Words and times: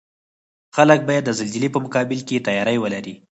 خلک 0.75 0.99
باید 1.07 1.23
د 1.25 1.31
زلزلې 1.39 1.69
په 1.73 1.79
مقابل 1.85 2.19
کې 2.27 2.43
تیاری 2.47 2.77
ولري 2.79 3.15